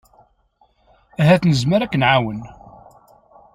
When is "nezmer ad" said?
1.45-1.89